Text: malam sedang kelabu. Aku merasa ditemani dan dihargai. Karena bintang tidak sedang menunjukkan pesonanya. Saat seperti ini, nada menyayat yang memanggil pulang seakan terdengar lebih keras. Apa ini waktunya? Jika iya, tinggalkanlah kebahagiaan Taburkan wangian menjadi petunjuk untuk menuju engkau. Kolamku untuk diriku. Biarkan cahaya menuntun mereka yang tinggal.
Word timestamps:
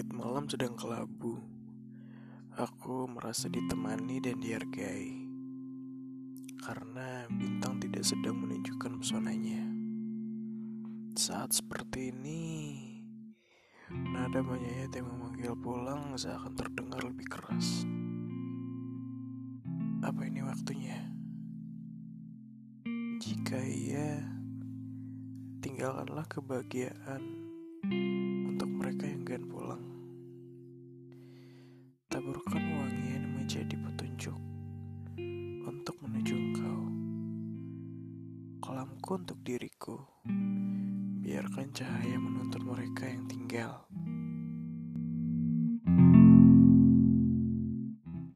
malam 0.00 0.48
sedang 0.48 0.72
kelabu. 0.72 1.36
Aku 2.56 3.04
merasa 3.12 3.52
ditemani 3.52 4.24
dan 4.24 4.40
dihargai. 4.40 5.12
Karena 6.64 7.28
bintang 7.28 7.76
tidak 7.76 8.00
sedang 8.00 8.40
menunjukkan 8.40 9.04
pesonanya. 9.04 9.60
Saat 11.12 11.60
seperti 11.60 12.08
ini, 12.08 12.40
nada 13.92 14.40
menyayat 14.40 14.96
yang 14.96 15.12
memanggil 15.12 15.52
pulang 15.60 16.16
seakan 16.16 16.56
terdengar 16.56 17.04
lebih 17.04 17.28
keras. 17.28 17.84
Apa 20.00 20.24
ini 20.24 20.40
waktunya? 20.40 21.04
Jika 23.20 23.60
iya, 23.60 24.24
tinggalkanlah 25.60 26.24
kebahagiaan 26.32 27.41
Taburkan 32.12 32.60
wangian 32.60 33.24
menjadi 33.40 33.72
petunjuk 33.72 34.36
untuk 35.64 35.96
menuju 36.04 36.34
engkau. 36.36 36.80
Kolamku 38.60 39.16
untuk 39.16 39.40
diriku. 39.40 39.96
Biarkan 41.24 41.72
cahaya 41.72 42.20
menuntun 42.20 42.68
mereka 42.68 43.08
yang 43.08 43.24
tinggal. 43.32 43.88